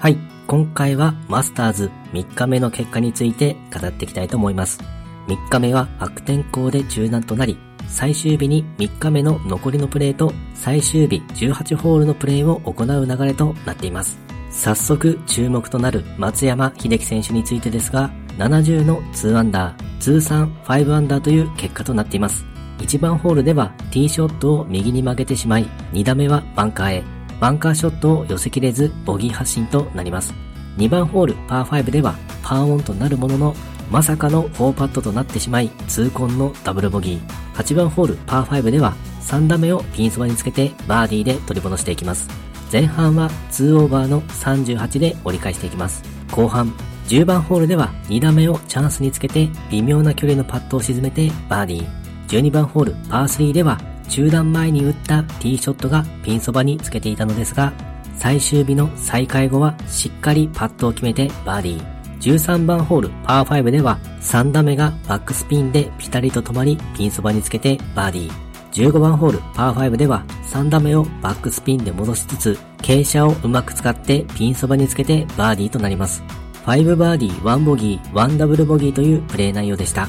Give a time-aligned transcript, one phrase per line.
[0.00, 4.78] はい、今回はマスターズ3日目の結果について語っていきたいと思います。
[5.26, 14.20] 3日目は悪天候で中断となり、最終日に3日目の残りのプレーと最終日18ホールのプレーを行う流れとなっています。
[14.50, 18.08] 早速注目となる松山秀樹選手についてですが、
[18.38, 22.44] 70の2アンダー、通算5アンダーという結果となっています。
[22.78, 30.34] 1番ホールではティーショットを右に曲げてしまい、2打目はバンカーへ、バンカーショットを寄せきれずボギー発進となります。
[30.76, 33.54] 2番ホールパー5ではパーオンとなるものの、
[33.90, 37.20] まさかの4パットとなってしまい、痛恨のダブルボギー。
[37.54, 42.28] 8番ホールパー5では3打目をピンそばにつけてバーディーで取り戻していきます。
[42.70, 46.02] 前半は2オーバーの38で折り返していきます。
[46.30, 46.72] 後半、
[47.08, 51.88] 10番ホールでは2打目をチャンスにつけて微妙な距離のパットを沈めてバーディー。
[52.28, 57.72] 12番ホールパー3では中断前に打ったティーショットがピンそばにつけていたのですが、
[58.16, 61.98] 最終日の再開後はしっかりパットを決めてバーディー。
[62.20, 68.48] 13番ホールパー5では3打目がバックスピンでピタリと止まりピンそばにつけてバーディー。
[68.72, 76.22] 15番ホールパー5では3打目をバックスピンで戻しつつ傾斜をうまく使ってピンそばにつけてバーディーとなります。
[76.64, 80.08] 5バーディー1ボギー1ダブルボギーというプレー内容でした。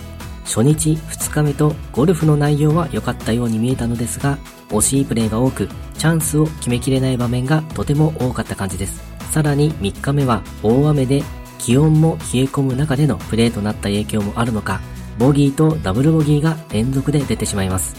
[0.49, 8.99] 初日2日目とゴルフの内容は良かったように見えたのですが、惜しいプレーが多く、チャンスを決めきれない場面がとても多かった感じです。
[9.29, 11.21] さらに3日目は大雨で
[11.59, 14.81] 気温も冷え込む中でのプレーとなった影響もあるのか、
[15.19, 17.95] ボギーとダブルボギーが連続で出てしまいます。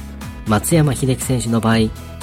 [0.48, 1.76] 松山秀樹選手の場合、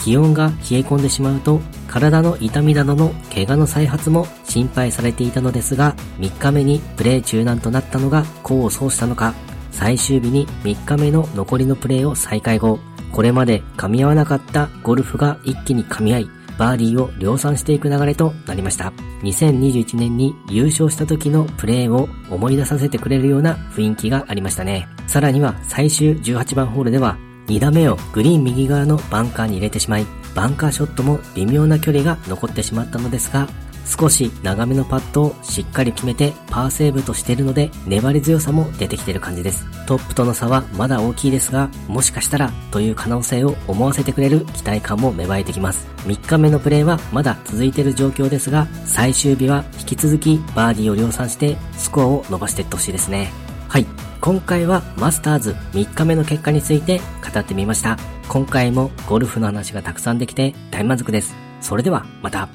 [0.04, 9.34] 気温が冷え込んでしまうと、体の痛みなどの怪我の再発も心配されていたのですが、3日目にプレー中断となったのが功を奏したのか、
[9.72, 12.80] 最終日に3日目の残りのプレーを再開後、
[13.12, 18.92] これまで噛み合わなかったゴルフが一気に噛み合い、バーディーを量産していく流れとなりました。
[19.22, 24.88] 2021年に優勝した時のプレーを思い出させてくれるような雰囲気がありましたね。
[25.08, 30.06] さらには最終18番ホールでは2打目をグリーン右側のバンカーに入れてしまい、
[30.36, 33.48] バンカーショットも微妙な距離が残ってしまったのですが、
[33.88, 39.66] 少し長めのパットをしっかり決めてパーセーブとしているので粘り強さも出てきている感じです。
[39.86, 45.88] トップとの差はまだ大きいですが、もしかしたらという可能性を思わせてくれる期待感も芽生えてきます。
[46.06, 53.32] 3日目のプレーはまだ続いている状況ですが、最終日は引き続きバーディーを量産してスコアを伸ばしていってほしいですね。
[53.70, 53.86] はい。
[54.20, 57.00] 今回はマスターズ3日目の結果について
[57.34, 57.98] 語ってみました。
[58.28, 61.36] 今回もゴルフの話がたくさんできて大満足です。
[61.62, 62.50] それではまた。